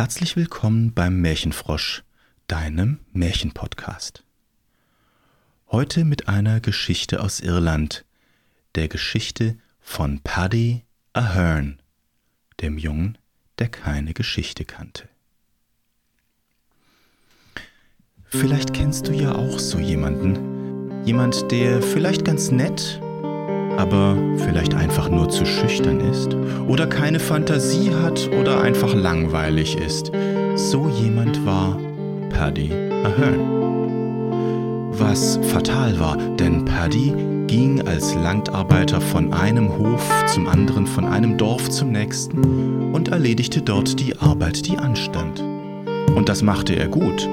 Herzlich 0.00 0.34
willkommen 0.34 0.94
beim 0.94 1.20
Märchenfrosch, 1.20 2.04
deinem 2.46 3.00
Märchenpodcast. 3.12 4.24
Heute 5.70 6.06
mit 6.06 6.26
einer 6.26 6.60
Geschichte 6.60 7.22
aus 7.22 7.40
Irland, 7.40 8.06
der 8.76 8.88
Geschichte 8.88 9.58
von 9.78 10.20
Paddy 10.20 10.84
Ahern, 11.12 11.82
dem 12.62 12.78
Jungen, 12.78 13.18
der 13.58 13.68
keine 13.68 14.14
Geschichte 14.14 14.64
kannte. 14.64 15.06
Vielleicht 18.24 18.72
kennst 18.72 19.06
du 19.06 19.12
ja 19.12 19.34
auch 19.34 19.58
so 19.58 19.78
jemanden, 19.78 21.04
jemand, 21.04 21.52
der 21.52 21.82
vielleicht 21.82 22.24
ganz 22.24 22.50
nett 22.50 23.02
aber 23.80 24.14
vielleicht 24.36 24.74
einfach 24.74 25.08
nur 25.08 25.30
zu 25.30 25.46
schüchtern 25.46 26.00
ist 26.00 26.36
oder 26.68 26.86
keine 26.86 27.18
Fantasie 27.18 27.90
hat 28.02 28.28
oder 28.38 28.60
einfach 28.60 28.94
langweilig 28.94 29.78
ist. 29.78 30.12
So 30.54 30.90
jemand 31.00 31.46
war 31.46 31.78
Paddy 32.28 32.70
Ahern. 33.04 33.60
Was 34.92 35.38
fatal 35.50 35.98
war, 35.98 36.18
denn 36.38 36.66
Paddy 36.66 37.14
ging 37.46 37.80
als 37.88 38.14
Landarbeiter 38.14 39.00
von 39.00 39.32
einem 39.32 39.78
Hof 39.78 40.06
zum 40.26 40.46
anderen, 40.46 40.86
von 40.86 41.06
einem 41.06 41.38
Dorf 41.38 41.70
zum 41.70 41.90
nächsten 41.90 42.92
und 42.92 43.08
erledigte 43.08 43.62
dort 43.62 43.98
die 43.98 44.14
Arbeit, 44.18 44.66
die 44.66 44.76
anstand. 44.76 45.42
Und 46.14 46.28
das 46.28 46.42
machte 46.42 46.76
er 46.76 46.88
gut. 46.88 47.26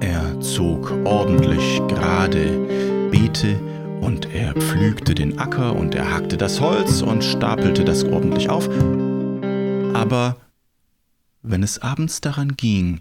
Er 0.00 0.40
zog 0.40 0.92
ordentlich 1.04 1.80
gerade 1.86 3.08
Beete, 3.12 3.56
und 4.00 4.32
er 4.34 4.54
pflügte 4.54 5.14
den 5.14 5.38
Acker 5.38 5.74
und 5.74 5.94
er 5.94 6.12
hackte 6.12 6.36
das 6.36 6.60
Holz 6.60 7.02
und 7.02 7.24
stapelte 7.24 7.84
das 7.84 8.04
ordentlich 8.04 8.48
auf. 8.48 8.68
Aber 9.94 10.36
wenn 11.42 11.62
es 11.62 11.78
abends 11.78 12.20
daran 12.20 12.56
ging, 12.56 13.00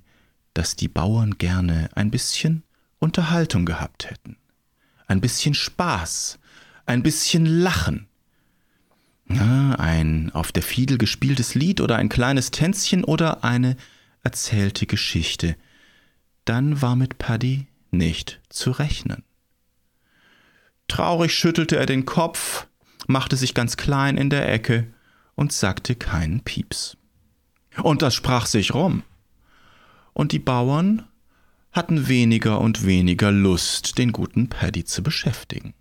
dass 0.53 0.76
die 0.76 0.87
Bauern 0.87 1.37
gerne 1.37 1.89
ein 1.95 2.12
bisschen 2.12 2.63
Unterhaltung 2.99 3.65
gehabt 3.65 4.09
hätten, 4.09 4.37
ein 5.07 5.21
bisschen 5.21 5.54
Spaß, 5.54 6.39
ein 6.85 7.04
bisschen 7.04 7.45
Lachen, 7.45 8.07
ein 9.29 10.32
auf 10.34 10.51
der 10.51 10.63
Fiedel 10.63 10.98
gespieltes 10.98 11.54
Lied 11.54 11.82
oder 11.82 11.98
ein 11.98 12.09
kleines 12.09 12.51
Tänzchen 12.51 13.04
oder 13.04 13.43
eine 13.43 13.76
erzählte 14.23 14.85
Geschichte, 14.85 15.55
dann 16.45 16.82
war 16.82 16.95
mit 16.95 17.17
Paddy 17.17 17.67
nicht 17.91 18.39
zu 18.49 18.71
rechnen. 18.71 19.23
Traurig 20.88 21.34
schüttelte 21.34 21.77
er 21.77 21.85
den 21.85 22.05
Kopf, 22.05 22.68
machte 23.07 23.35
sich 23.35 23.54
ganz 23.54 23.77
klein 23.77 24.18
in 24.18 24.30
der 24.30 24.52
Ecke 24.52 24.88
und 25.35 25.52
sagte 25.52 25.96
keinen 25.96 26.41
Pieps. 26.41 26.98
Und 27.84 28.02
das 28.02 28.16
sprach 28.16 28.46
sich 28.46 28.74
rum. 28.74 29.04
Und 30.13 30.32
die 30.32 30.40
Bauern 30.40 31.04
hatten 31.71 32.07
weniger 32.07 32.60
und 32.60 32.85
weniger 32.85 33.32
Lust, 33.32 33.98
den 33.98 34.12
guten 34.12 34.49
Paddy 34.49 34.84
zu 34.84 35.04
beschäftigen. 35.04 35.74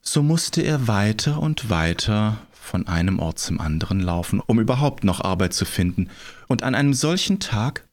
So 0.00 0.22
musste 0.22 0.62
er 0.62 0.86
weiter 0.86 1.40
und 1.40 1.68
weiter 1.68 2.38
von 2.52 2.86
einem 2.86 3.18
Ort 3.18 3.40
zum 3.40 3.60
anderen 3.60 4.00
laufen, 4.00 4.40
um 4.40 4.60
überhaupt 4.60 5.02
noch 5.02 5.20
Arbeit 5.20 5.54
zu 5.54 5.64
finden, 5.64 6.08
und 6.46 6.62
an 6.62 6.76
einem 6.76 6.94
solchen 6.94 7.40
Tag 7.40 7.86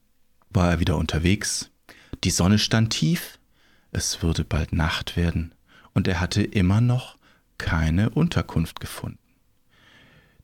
war 0.52 0.70
er 0.70 0.80
wieder 0.80 0.98
unterwegs, 0.98 1.72
die 2.24 2.30
Sonne 2.30 2.60
stand 2.60 2.92
tief, 2.92 3.40
es 3.94 4.22
würde 4.22 4.44
bald 4.44 4.74
Nacht 4.74 5.16
werden, 5.16 5.54
und 5.94 6.08
er 6.08 6.20
hatte 6.20 6.44
immer 6.44 6.82
noch 6.82 7.18
keine 7.58 8.10
Unterkunft 8.10 8.80
gefunden. 8.80 9.20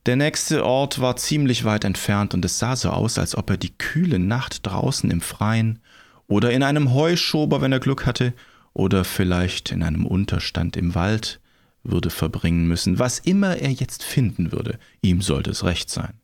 Der 0.06 0.16
nächste 0.16 0.64
Ort 0.64 1.00
war 1.00 1.16
ziemlich 1.16 1.64
weit 1.64 1.84
entfernt 1.84 2.32
und 2.32 2.44
es 2.44 2.58
sah 2.58 2.74
so 2.74 2.90
aus, 2.90 3.18
als 3.18 3.36
ob 3.36 3.50
er 3.50 3.58
die 3.58 3.76
kühle 3.76 4.18
Nacht 4.18 4.66
draußen 4.66 5.10
im 5.10 5.20
Freien 5.20 5.80
oder 6.26 6.52
in 6.52 6.62
einem 6.62 6.94
Heuschober, 6.94 7.60
wenn 7.60 7.72
er 7.72 7.80
Glück 7.80 8.06
hatte, 8.06 8.32
oder 8.72 9.04
vielleicht 9.04 9.72
in 9.72 9.82
einem 9.82 10.06
Unterstand 10.06 10.76
im 10.76 10.94
Wald 10.94 11.40
würde 11.82 12.10
verbringen 12.10 12.66
müssen. 12.68 12.98
Was 12.98 13.18
immer 13.18 13.56
er 13.56 13.70
jetzt 13.70 14.04
finden 14.04 14.52
würde, 14.52 14.78
ihm 15.02 15.22
sollte 15.22 15.50
es 15.50 15.64
recht 15.64 15.90
sein. 15.90 16.19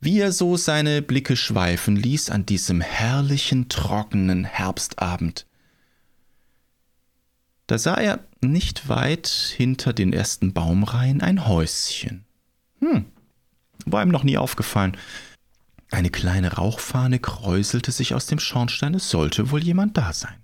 Wie 0.00 0.20
er 0.20 0.32
so 0.32 0.56
seine 0.56 1.02
Blicke 1.02 1.36
schweifen 1.36 1.96
ließ 1.96 2.30
an 2.30 2.46
diesem 2.46 2.80
herrlichen, 2.80 3.68
trockenen 3.68 4.44
Herbstabend, 4.44 5.46
da 7.66 7.78
sah 7.78 7.96
er 7.96 8.20
nicht 8.40 8.88
weit 8.88 9.26
hinter 9.26 9.92
den 9.92 10.12
ersten 10.12 10.52
Baumreihen 10.52 11.20
ein 11.20 11.46
Häuschen. 11.46 12.24
Hm, 12.78 13.06
war 13.86 14.02
ihm 14.02 14.10
noch 14.10 14.22
nie 14.22 14.38
aufgefallen. 14.38 14.96
Eine 15.90 16.10
kleine 16.10 16.52
Rauchfahne 16.52 17.18
kräuselte 17.18 17.90
sich 17.90 18.14
aus 18.14 18.26
dem 18.26 18.38
Schornstein, 18.38 18.94
es 18.94 19.10
sollte 19.10 19.50
wohl 19.50 19.64
jemand 19.64 19.96
da 19.96 20.12
sein. 20.12 20.36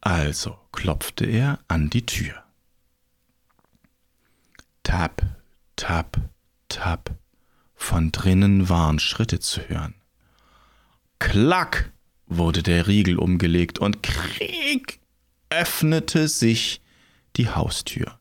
Also 0.00 0.56
klopfte 0.70 1.26
er 1.26 1.58
an 1.66 1.90
die 1.90 2.06
Tür. 2.06 2.44
Tap, 4.84 5.22
tap, 5.74 6.20
tap. 6.68 7.10
Von 7.76 8.10
drinnen 8.10 8.68
waren 8.68 8.98
Schritte 8.98 9.38
zu 9.38 9.60
hören. 9.68 9.94
Klack 11.18 11.92
wurde 12.26 12.62
der 12.62 12.88
Riegel 12.88 13.18
umgelegt 13.18 13.78
und 13.78 14.02
krieg 14.02 15.00
öffnete 15.50 16.26
sich 16.28 16.82
die 17.36 17.48
Haustür. 17.48 18.18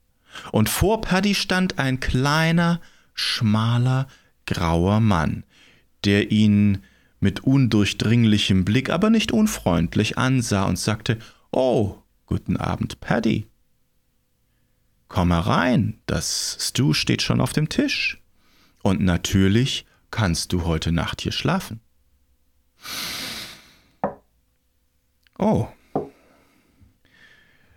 Und 0.52 0.70
vor 0.70 1.02
Paddy 1.02 1.34
stand 1.34 1.80
ein 1.80 2.00
kleiner, 2.00 2.82
schmaler, 3.14 4.08
grauer 4.46 5.00
Mann, 5.00 5.44
der 6.04 6.32
ihn 6.32 6.84
mit 7.20 7.40
undurchdringlichem 7.42 8.66
Blick, 8.66 8.90
aber 8.90 9.10
nicht 9.10 9.32
unfreundlich 9.32 10.18
ansah 10.18 10.66
und 10.66 10.78
sagte, 10.78 11.18
Oh, 11.52 11.98
guten 12.26 12.58
Abend, 12.58 13.00
Paddy. 13.00 13.48
Komm 15.08 15.32
herein, 15.32 16.00
das 16.06 16.58
Stew 16.60 16.94
steht 16.94 17.22
schon 17.22 17.40
auf 17.40 17.54
dem 17.54 17.70
Tisch. 17.70 18.22
Und 18.86 19.02
natürlich 19.02 19.88
kannst 20.12 20.54
du 20.54 20.66
heute 20.66 20.92
Nacht 20.92 21.22
hier 21.22 21.32
schlafen. 21.32 21.80
Oh. 25.40 25.66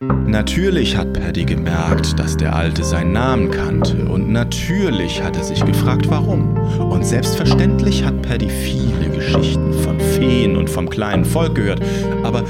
Natürlich 0.01 0.99
hat 0.99 1.15
Paddy 1.15 1.47
gemerkt, 1.47 2.19
dass 2.19 2.37
der 2.37 2.55
Alte 2.55 2.85
seinen 2.85 3.13
Namen 3.13 3.51
kannte 3.51 4.05
und 4.05 4.29
natürlich 4.29 5.23
hat 5.23 5.39
er 5.39 5.45
sich 5.45 5.65
gefragt, 5.65 6.11
warum. 6.11 6.59
Und 6.79 7.07
selbstverständlich 7.07 8.05
hat 8.05 8.21
Paddy 8.21 8.51
viele 8.51 9.09
Geschichten 9.09 9.73
von 9.73 9.99
Feen 9.99 10.57
und 10.57 10.69
vom 10.69 10.91
kleinen 10.91 11.25
Volk 11.25 11.55
gehört, 11.55 11.83
aber 12.23 12.45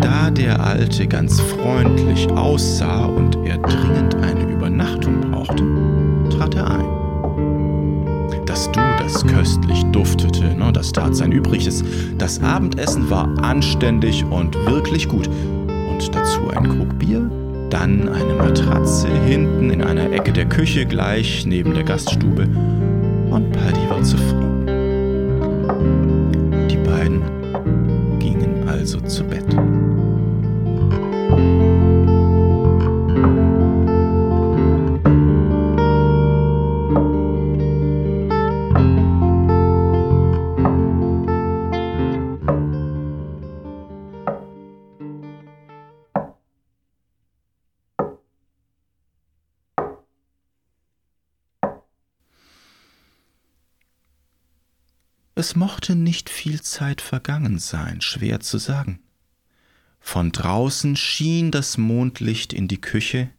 da 0.00 0.30
der 0.30 0.64
Alte 0.64 1.06
ganz 1.06 1.42
freundlich 1.42 2.26
aussah 2.30 3.04
und 3.04 3.36
er 3.44 3.58
dringend 3.58 4.14
eine 4.14 4.50
Übernachtung 4.50 5.30
brauchte, 5.30 5.62
trat 6.30 6.54
er 6.54 6.70
ein 6.70 6.97
das 9.18 9.32
köstlich 9.32 9.82
duftete. 9.86 10.54
Ne? 10.54 10.72
Das 10.72 10.92
tat 10.92 11.16
sein 11.16 11.32
Übriges. 11.32 11.82
Das 12.18 12.40
Abendessen 12.40 13.10
war 13.10 13.28
anständig 13.42 14.24
und 14.24 14.54
wirklich 14.66 15.08
gut. 15.08 15.28
Und 15.28 16.14
dazu 16.14 16.48
ein 16.54 16.68
Krug 16.68 16.98
Bier, 16.98 17.28
dann 17.70 18.08
eine 18.08 18.34
Matratze 18.34 19.08
hinten 19.26 19.70
in 19.70 19.82
einer 19.82 20.12
Ecke 20.12 20.32
der 20.32 20.46
Küche 20.46 20.86
gleich 20.86 21.44
neben 21.46 21.74
der 21.74 21.84
Gaststube. 21.84 22.42
Und 23.30 23.52
Paddy 23.52 23.90
war 23.90 24.02
zufrieden. 24.02 24.37
Es 55.38 55.54
mochte 55.54 55.94
nicht 55.94 56.30
viel 56.30 56.62
Zeit 56.62 57.00
vergangen 57.00 57.60
sein, 57.60 58.00
schwer 58.00 58.40
zu 58.40 58.58
sagen. 58.58 58.98
Von 60.00 60.32
draußen 60.32 60.96
schien 60.96 61.52
das 61.52 61.78
Mondlicht 61.78 62.52
in 62.52 62.66
die 62.66 62.80
Küche, 62.80 63.30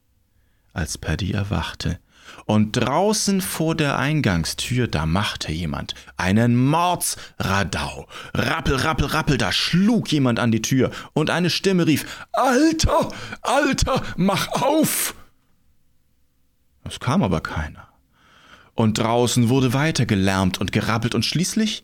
als 0.72 0.98
Paddy 0.98 1.34
erwachte, 1.34 2.00
und 2.46 2.72
draußen 2.72 3.42
vor 3.42 3.76
der 3.76 4.00
Eingangstür, 4.00 4.88
da 4.88 5.06
machte 5.06 5.52
jemand 5.52 5.94
einen 6.16 6.56
Mordsradau. 6.56 8.08
Rappel, 8.34 8.76
rappel, 8.76 9.08
rappel, 9.08 9.38
da 9.38 9.52
schlug 9.52 10.10
jemand 10.10 10.40
an 10.40 10.54
die 10.54 10.62
Tür, 10.62 10.92
und 11.12 11.30
eine 11.30 11.50
Stimme 11.50 11.86
rief 11.86 12.26
Alter, 12.32 13.12
Alter, 13.42 14.02
mach 14.16 14.48
auf. 14.54 15.16
Es 16.86 17.02
kam 17.02 17.24
aber 17.24 17.42
keiner. 17.42 17.90
Und 18.74 19.00
draußen 19.00 19.50
wurde 19.50 19.74
weiter 19.74 20.06
gelärmt 20.06 20.60
und 20.60 20.72
gerappelt 20.72 21.14
und 21.14 21.26
schließlich, 21.26 21.84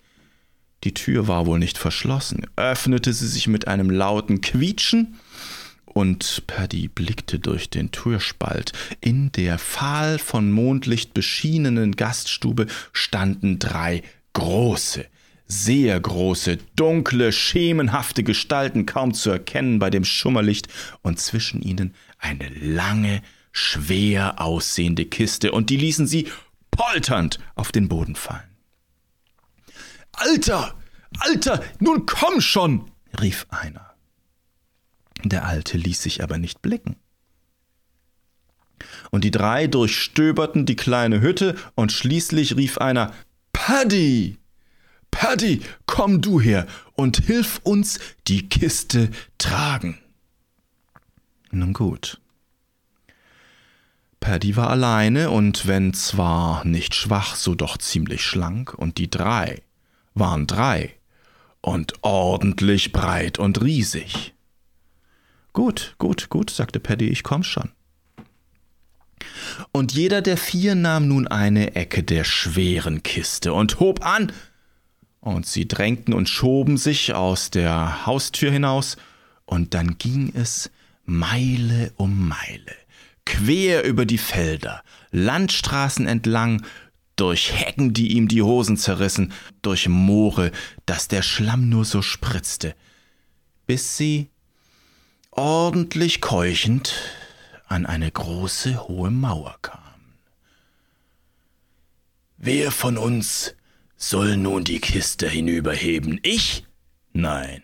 die 0.86 0.94
Tür 0.94 1.28
war 1.28 1.48
wohl 1.48 1.60
nicht 1.60 1.78
verschlossen, 1.78 2.46
öffnete 2.56 3.12
sie 3.12 3.28
sich 3.28 3.48
mit 3.48 3.68
einem 3.68 3.90
lauten 3.90 4.42
Quietschen 4.42 5.20
und 5.86 6.44
Paddy 6.46 6.90
blickte 6.90 7.40
durch 7.40 7.70
den 7.70 7.92
Türspalt. 7.92 8.72
In 9.02 9.32
der 9.32 9.58
fahl 9.58 10.20
von 10.20 10.52
Mondlicht 10.52 11.14
beschienenen 11.14 11.96
Gaststube 11.96 12.68
standen 12.94 13.58
drei 13.58 14.04
große, 14.34 15.06
sehr 15.48 16.00
große, 16.00 16.60
dunkle, 16.76 17.32
schemenhafte 17.32 18.24
Gestalten, 18.24 18.86
kaum 18.86 19.14
zu 19.14 19.32
erkennen 19.32 19.80
bei 19.80 19.90
dem 19.90 20.06
Schummerlicht, 20.06 20.68
und 21.02 21.20
zwischen 21.20 21.62
ihnen 21.62 21.96
eine 22.20 22.50
lange, 22.50 23.22
schwer 23.52 24.42
aussehende 24.42 25.06
Kiste, 25.06 25.52
und 25.52 25.70
die 25.70 25.78
ließen 25.78 26.08
sie 26.08 26.28
polternd 26.72 27.40
auf 27.56 27.72
den 27.72 27.88
Boden 27.88 28.16
fallen. 28.16 28.55
Alter, 30.18 30.76
Alter, 31.20 31.64
nun 31.80 32.06
komm 32.06 32.42
schon, 32.42 32.92
rief 33.20 33.48
einer. 33.50 33.94
Der 35.24 35.46
Alte 35.46 35.78
ließ 35.78 36.02
sich 36.02 36.24
aber 36.24 36.38
nicht 36.38 36.62
blicken. 36.62 36.96
Und 39.12 39.24
die 39.24 39.32
drei 39.32 39.68
durchstöberten 39.68 40.66
die 40.66 40.76
kleine 40.76 41.22
Hütte, 41.22 41.56
und 41.76 41.92
schließlich 41.92 42.58
rief 42.58 42.78
einer 42.78 43.14
Paddy. 43.54 44.38
Paddy, 45.12 45.62
komm 45.86 46.22
du 46.22 46.42
her 46.42 46.68
und 46.94 47.18
hilf 47.18 47.60
uns 47.64 48.00
die 48.28 48.50
Kiste 48.50 49.10
tragen. 49.38 49.98
Nun 51.52 51.74
gut. 51.74 52.20
Paddy 54.20 54.58
war 54.58 54.70
alleine 54.70 55.30
und 55.30 55.68
wenn 55.68 55.94
zwar 55.94 56.66
nicht 56.66 56.96
schwach, 56.96 57.36
so 57.36 57.56
doch 57.56 57.78
ziemlich 57.78 58.26
schlank, 58.26 58.74
und 58.74 58.98
die 58.98 59.10
drei 59.10 59.62
waren 60.16 60.48
drei 60.48 60.96
und 61.62 61.94
ordentlich 62.02 62.92
breit 62.92 63.38
und 63.38 63.62
riesig. 63.62 64.34
Gut, 65.54 65.96
gut, 66.00 66.30
gut, 66.30 66.50
sagte 66.50 66.80
Paddy, 66.80 67.08
ich 67.08 67.24
komm 67.24 67.44
schon. 67.44 67.72
Und 69.72 69.94
jeder 69.94 70.22
der 70.22 70.38
vier 70.38 70.76
nahm 70.76 71.08
nun 71.08 71.28
eine 71.28 71.76
Ecke 71.76 72.04
der 72.04 72.24
schweren 72.24 73.04
Kiste 73.04 73.54
und 73.54 73.80
hob 73.80 74.06
an, 74.06 74.32
und 75.22 75.48
sie 75.48 75.68
drängten 75.68 76.14
und 76.14 76.30
schoben 76.30 76.78
sich 76.78 77.14
aus 77.14 77.50
der 77.50 78.06
Haustür 78.06 78.52
hinaus, 78.52 78.98
und 79.46 79.74
dann 79.74 79.98
ging 79.98 80.32
es 80.36 80.72
Meile 81.06 81.94
um 81.98 82.28
Meile, 82.28 82.76
quer 83.26 83.84
über 83.86 84.06
die 84.06 84.18
Felder, 84.18 84.84
Landstraßen 85.12 86.06
entlang, 86.06 86.64
durch 87.16 87.54
Hecken, 87.54 87.94
die 87.94 88.14
ihm 88.14 88.28
die 88.28 88.42
Hosen 88.42 88.78
zerrissen, 88.78 89.34
durch 89.62 89.88
Moore, 89.88 90.52
dass 90.86 91.08
der 91.08 91.22
Schlamm 91.22 91.70
nur 91.70 91.86
so 91.86 92.02
spritzte, 92.02 92.76
bis 93.66 93.98
sie 93.98 94.30
ordentlich 95.32 96.22
keuchend 96.22 96.94
an 97.68 97.86
eine 97.86 98.12
große 98.12 98.88
hohe 98.88 99.12
Mauer 99.12 99.58
kamen. 99.62 99.82
Wer 102.38 102.72
von 102.72 102.98
uns 102.98 103.56
soll 103.98 104.38
nun 104.38 104.64
die 104.64 104.80
Kiste 104.80 105.28
hinüberheben? 105.28 106.20
Ich? 106.22 106.66
Nein. 107.14 107.64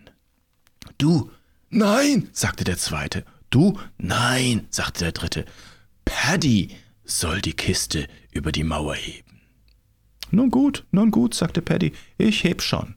Du? 0.98 1.32
Nein, 1.70 2.30
sagte 2.32 2.64
der 2.64 2.78
zweite. 2.78 3.26
Du? 3.50 3.80
Nein, 3.98 4.68
sagte 4.70 5.04
der 5.04 5.12
dritte. 5.12 5.46
Paddy 6.06 6.76
soll 7.04 7.42
die 7.42 7.54
Kiste 7.54 8.08
über 8.32 8.52
die 8.52 8.64
Mauer 8.64 8.96
heben. 8.96 9.31
Nun 10.32 10.50
gut, 10.50 10.86
nun 10.92 11.12
gut, 11.12 11.34
sagte 11.34 11.62
Paddy, 11.62 11.94
ich 12.18 12.44
heb 12.44 12.62
schon. 12.62 12.96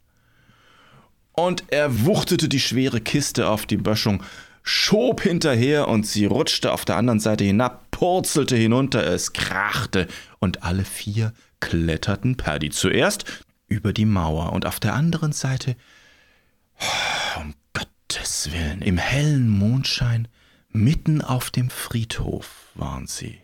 Und 1.33 1.65
er 1.69 2.05
wuchtete 2.05 2.49
die 2.49 2.61
schwere 2.61 3.01
Kiste 3.01 3.49
auf 3.49 3.67
die 3.67 3.77
Böschung, 3.77 4.23
schob 4.63 5.21
hinterher 5.21 5.89
und 5.89 6.07
sie 6.07 6.27
rutschte 6.27 6.73
auf 6.73 6.85
der 6.85 6.97
anderen 6.97 7.21
Seite 7.21 7.45
hinab, 7.45 7.91
purzelte 7.91 8.57
hinunter, 8.57 9.05
es 9.05 9.33
krachte 9.33 10.07
und 10.39 10.63
alle 10.63 10.85
vier 10.85 11.33
kletterten 11.61 12.37
Paddy 12.37 12.71
zuerst 12.71 13.25
über 13.67 13.93
die 13.93 14.05
Mauer 14.05 14.53
und 14.53 14.67
auf 14.67 14.79
der 14.79 14.95
anderen 14.95 15.33
Seite, 15.33 15.77
oh, 16.81 17.41
um 17.41 17.55
Gottes 17.73 18.53
Willen, 18.53 18.83
im 18.83 18.99
hellen 18.99 19.49
Mondschein, 19.49 20.29
mitten 20.71 21.21
auf 21.21 21.51
dem 21.51 21.71
Friedhof 21.71 22.69
waren 22.75 23.07
sie. 23.07 23.44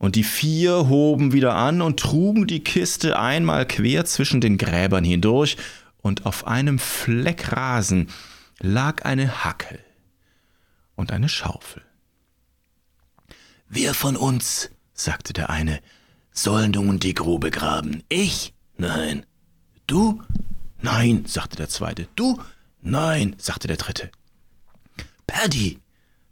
Und 0.00 0.16
die 0.16 0.24
vier 0.24 0.88
hoben 0.88 1.34
wieder 1.34 1.54
an 1.54 1.82
und 1.82 2.00
trugen 2.00 2.46
die 2.46 2.64
Kiste 2.64 3.18
einmal 3.18 3.66
quer 3.66 4.06
zwischen 4.06 4.40
den 4.40 4.56
Gräbern 4.56 5.04
hindurch, 5.04 5.58
und 5.98 6.24
auf 6.24 6.46
einem 6.46 6.78
Fleck 6.78 7.52
Rasen 7.52 8.08
lag 8.60 9.04
eine 9.04 9.44
Hacke 9.44 9.78
und 10.96 11.12
eine 11.12 11.28
Schaufel. 11.28 11.82
Wer 13.68 13.92
von 13.92 14.16
uns, 14.16 14.70
sagte 14.94 15.34
der 15.34 15.50
eine, 15.50 15.80
soll 16.32 16.70
nun 16.70 16.98
die 16.98 17.12
Grube 17.12 17.50
graben? 17.50 18.02
Ich? 18.08 18.54
Nein. 18.78 19.26
Du? 19.86 20.22
Nein, 20.80 21.26
sagte 21.26 21.58
der 21.58 21.68
zweite. 21.68 22.08
Du? 22.16 22.40
Nein, 22.80 23.36
sagte 23.36 23.68
der 23.68 23.76
dritte. 23.76 24.10
Paddy, 25.26 25.78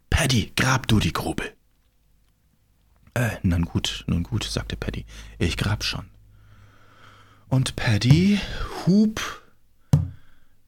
Paddy, 0.08 0.52
grab 0.56 0.88
du 0.88 0.98
die 1.00 1.12
Grube. 1.12 1.57
Äh, 3.14 3.36
nun 3.42 3.64
gut, 3.64 4.04
nun 4.06 4.22
gut, 4.22 4.44
sagte 4.44 4.76
Paddy. 4.76 5.04
Ich 5.38 5.56
grab 5.56 5.84
schon. 5.84 6.06
Und 7.48 7.76
Paddy 7.76 8.40
hub 8.86 9.42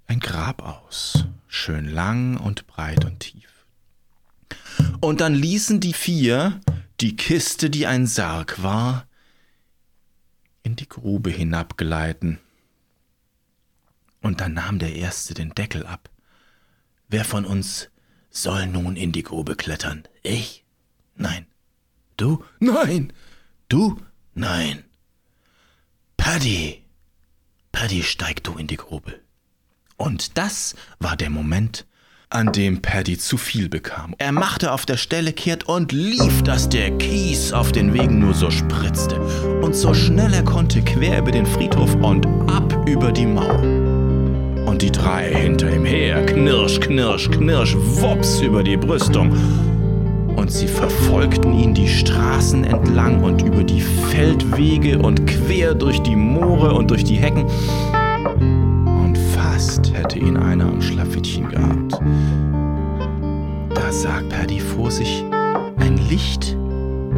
ein 0.06 0.19
Grab 0.19 0.62
aus, 0.62 1.26
schön 1.46 1.88
lang 1.88 2.37
und 2.37 2.66
breit 2.66 3.04
und 3.04 3.20
tief. 3.20 3.66
Und 5.00 5.20
dann 5.20 5.34
ließen 5.34 5.78
die 5.78 5.92
vier 5.92 6.60
die 7.00 7.16
Kiste, 7.16 7.70
die 7.70 7.87
ein 7.87 8.06
Sarg 8.06 8.62
war, 8.62 9.06
in 10.62 10.76
die 10.76 10.88
Grube 10.88 11.31
hinabgleiten. 11.31 12.38
Und 14.20 14.40
dann 14.40 14.54
nahm 14.54 14.78
der 14.78 14.94
Erste 14.94 15.32
den 15.32 15.50
Deckel 15.54 15.87
ab. 15.87 16.10
Wer 17.08 17.25
von 17.25 17.44
uns 17.44 17.88
soll 18.31 18.66
nun 18.66 18.96
in 18.96 19.12
die 19.12 19.22
Grube 19.22 19.56
klettern? 19.56 20.04
Ich? 20.22 20.64
Nein. 21.14 21.46
Du? 22.20 22.44
Nein. 22.58 23.14
Du? 23.70 23.97
Nein. 24.35 24.85
Paddy. 26.18 26.83
Paddy, 27.73 28.02
steig 28.02 28.44
du 28.44 28.59
in 28.59 28.66
die 28.66 28.76
Grube. 28.76 29.21
Und 29.97 30.37
das 30.37 30.75
war 30.99 31.16
der 31.16 31.30
Moment, 31.30 31.87
an 32.28 32.52
dem 32.52 32.83
Paddy 32.83 33.16
zu 33.16 33.38
viel 33.38 33.71
bekam. 33.71 34.14
Er 34.18 34.33
machte 34.33 34.73
auf 34.73 34.85
der 34.85 34.99
Stelle 34.99 35.33
kehrt 35.33 35.64
und 35.64 35.92
lief, 35.92 36.42
dass 36.42 36.68
der 36.68 36.90
Kies 36.99 37.54
auf 37.54 37.73
den 37.73 37.94
Wegen 37.94 38.18
nur 38.18 38.35
so 38.35 38.50
spritzte. 38.50 39.18
Und 39.62 39.75
so 39.75 39.94
schnell 39.94 40.35
er 40.35 40.44
konnte 40.44 40.83
quer 40.83 41.21
über 41.21 41.30
den 41.30 41.47
Friedhof 41.47 41.94
und 41.94 42.26
ab 42.50 42.87
über 42.87 43.12
die 43.12 43.25
Mauer. 43.25 43.62
Und 44.66 44.83
die 44.83 44.92
drei 44.92 45.35
hinter 45.35 45.75
ihm 45.75 45.87
her, 45.87 46.26
knirsch, 46.26 46.80
knirsch, 46.80 47.30
knirsch, 47.30 47.75
wops 47.76 48.40
über 48.40 48.62
die 48.62 48.76
Brüstung. 48.76 49.35
Und 50.37 50.50
sie 50.50 50.68
verfolgten 50.68 51.52
ihn 51.52 51.75
die 51.75 51.88
Straßen 51.88 52.64
entlang 52.64 53.22
und 53.22 53.42
über 53.42 53.62
die 53.62 53.80
Feldwege 53.80 54.99
und 54.99 55.26
quer 55.26 55.75
durch 55.75 56.00
die 56.02 56.16
Moore 56.16 56.75
und 56.75 56.90
durch 56.90 57.04
die 57.04 57.16
Hecken 57.16 57.46
Fast 59.60 59.92
hätte 59.92 60.18
ihn 60.18 60.38
einer 60.38 60.64
am 60.64 60.80
Schlafittchen 60.80 61.50
gehabt. 61.50 62.00
Da 63.75 63.92
sah 63.92 64.22
Paddy 64.30 64.58
vor 64.58 64.90
sich 64.90 65.22
ein 65.76 65.99
Licht 66.08 66.56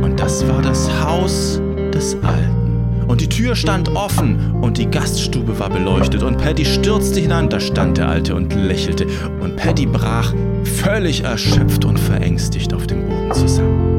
und 0.03 0.19
das 0.19 0.49
war 0.49 0.61
das 0.61 0.91
Haus 1.05 1.61
des 1.95 2.17
Alten. 2.25 3.05
Und 3.07 3.21
die 3.21 3.29
Tür 3.29 3.55
stand 3.55 3.95
offen 3.95 4.57
und 4.61 4.77
die 4.77 4.91
Gaststube 4.91 5.57
war 5.61 5.71
beleuchtet 5.71 6.25
und 6.25 6.37
Paddy 6.37 6.65
stürzte 6.65 7.21
hinein, 7.21 7.49
da 7.49 7.61
stand 7.61 7.99
der 7.99 8.09
Alte 8.09 8.35
und 8.35 8.53
lächelte 8.55 9.07
und 9.41 9.55
Paddy 9.55 9.87
brach 9.87 10.35
völlig 10.83 11.23
erschöpft 11.23 11.85
und 11.85 11.97
verängstigt 11.97 12.75
auf 12.75 12.89
dem 12.89 13.09
Boden 13.09 13.33
zusammen. 13.33 13.93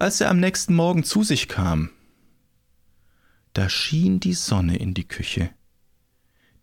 als 0.00 0.22
er 0.22 0.30
am 0.30 0.38
nächsten 0.40 0.74
Morgen 0.74 1.04
zu 1.04 1.22
sich 1.22 1.48
kam. 1.48 1.90
Da 3.52 3.68
schien 3.68 4.20
die 4.20 4.32
Sonne 4.32 4.78
in 4.78 4.94
die 4.94 5.06
Küche. 5.06 5.50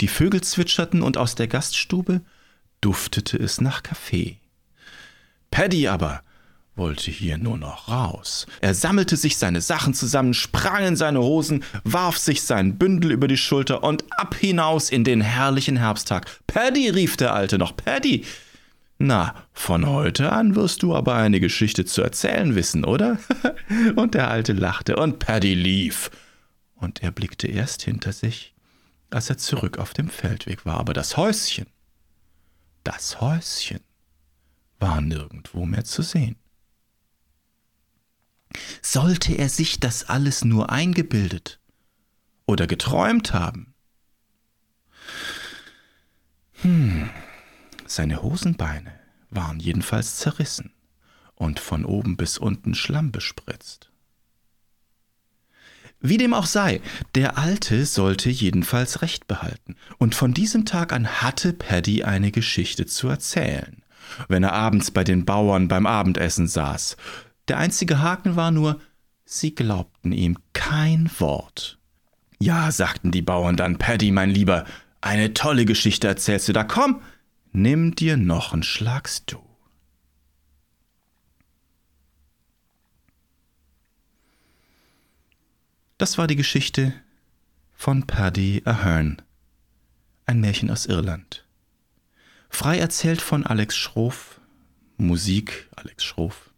Die 0.01 0.07
Vögel 0.07 0.41
zwitscherten 0.41 1.03
und 1.03 1.17
aus 1.17 1.36
der 1.36 1.48
Gaststube 1.48 2.22
duftete 2.81 3.38
es 3.38 3.62
nach 3.62 3.84
Kaffee. 3.84 4.39
Paddy 5.55 5.88
aber 5.88 6.21
wollte 6.75 7.12
hier 7.12 7.38
nur 7.38 7.57
noch 7.57 7.88
raus. 7.88 8.45
Er 8.59 8.74
sammelte 8.74 9.15
sich 9.15 9.38
seine 9.38 9.62
Sachen 9.62 9.93
zusammen, 9.93 10.33
sprang 10.33 10.83
in 10.83 10.95
seine 10.97 11.21
Hosen, 11.21 11.63
warf 11.85 12.17
sich 12.17 12.41
sein 12.41 12.77
Bündel 12.77 13.13
über 13.13 13.29
die 13.29 13.38
Schulter 13.38 13.81
und 13.81 14.03
ab 14.19 14.35
hinaus 14.35 14.89
in 14.89 15.05
den 15.05 15.21
herrlichen 15.21 15.77
Herbsttag. 15.77 16.25
Paddy, 16.45 16.89
rief 16.89 17.15
der 17.15 17.33
Alte 17.33 17.57
noch, 17.57 17.77
Paddy. 17.77 18.25
Na, 18.97 19.33
von 19.53 19.88
heute 19.88 20.33
an 20.33 20.57
wirst 20.57 20.83
du 20.83 20.93
aber 20.93 21.15
eine 21.15 21.39
Geschichte 21.39 21.85
zu 21.85 22.01
erzählen 22.01 22.53
wissen, 22.53 22.83
oder? 22.83 23.17
und 23.95 24.13
der 24.13 24.29
Alte 24.29 24.51
lachte 24.51 24.97
und 24.97 25.19
Paddy 25.19 25.53
lief. 25.53 26.12
Und 26.75 27.01
er 27.01 27.12
blickte 27.12 27.47
erst 27.47 27.81
hinter 27.81 28.12
sich, 28.12 28.53
als 29.09 29.29
er 29.29 29.38
zurück 29.38 29.79
auf 29.79 29.93
dem 29.93 30.09
Feldweg 30.09 30.65
war. 30.65 30.81
Aber 30.81 30.91
das 30.93 31.15
Häuschen, 31.15 31.67
das 32.83 33.21
Häuschen 33.21 33.84
war 34.79 35.01
nirgendwo 35.01 35.65
mehr 35.65 35.84
zu 35.84 36.01
sehen. 36.01 36.38
Sollte 38.82 39.34
er 39.34 39.50
sich 39.50 39.79
das 39.79 40.05
alles 40.05 40.46
nur 40.46 40.70
eingebildet 40.70 41.60
oder 42.46 42.67
geträumt 42.67 43.34
haben? 43.34 43.74
Hm, 46.62 47.10
seine 47.86 48.22
Hosenbeine 48.22 49.00
waren 49.29 49.60
jedenfalls 49.60 50.17
zerrissen 50.17 50.72
und 51.36 51.60
von 51.60 51.86
oben 51.86 52.17
bis 52.17 52.38
unten 52.38 52.75
Schlamm 52.75 53.12
bespritzt. 53.12 53.91
Wie 56.00 56.17
dem 56.17 56.34
auch 56.34 56.46
sei, 56.46 56.82
der 57.15 57.38
Alte 57.38 57.86
sollte 57.86 58.29
jedenfalls 58.29 59.01
Recht 59.01 59.27
behalten, 59.27 59.75
und 59.98 60.13
von 60.13 60.34
diesem 60.34 60.65
Tag 60.65 60.94
an 60.94 61.22
hatte 61.22 61.51
Paddy 61.51 62.03
eine 62.03 62.32
Geschichte 62.32 62.86
zu 62.86 63.08
erzählen, 63.08 63.82
wenn 64.27 64.43
er 64.43 64.53
abends 64.53 64.91
bei 64.91 65.03
den 65.03 65.25
Bauern 65.25 65.67
beim 65.67 65.85
Abendessen 65.85 66.47
saß, 66.47 66.97
der 67.47 67.57
einzige 67.57 68.01
Haken 68.01 68.35
war 68.35 68.51
nur, 68.51 68.79
sie 69.25 69.53
glaubten 69.53 70.12
ihm 70.12 70.38
kein 70.53 71.09
Wort. 71.19 71.79
Ja, 72.39 72.71
sagten 72.71 73.12
die 73.12 73.21
Bauern 73.21 73.55
dann, 73.55 73.77
Paddy, 73.77 74.12
mein 74.12 74.29
Lieber, 74.29 74.65
eine 75.01 75.33
tolle 75.33 75.65
Geschichte 75.65 76.07
erzählst 76.07 76.47
du 76.47 76.53
da. 76.53 76.63
Komm, 76.63 77.01
nimm 77.51 77.95
dir 77.95 78.17
noch 78.17 78.53
einen 78.53 78.63
Schlagst 78.63 79.31
du. 79.31 79.39
Das 85.97 86.17
war 86.17 86.27
die 86.27 86.35
Geschichte 86.35 86.93
von 87.74 88.05
Paddy 88.05 88.63
Ahern, 88.65 89.21
ein 90.25 90.41
Märchen 90.41 90.69
aus 90.69 90.88
Irland. 90.88 91.44
Frei 92.55 92.79
erzählt 92.79 93.21
von 93.21 93.45
Alex 93.45 93.75
Schroff, 93.75 94.39
Musik 94.95 95.67
Alex 95.75 96.05
Schroff. 96.05 96.51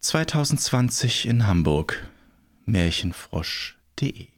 2020 0.00 1.24
in 1.24 1.46
Hamburg. 1.46 2.06
Märchenfrosch.de 2.66 4.33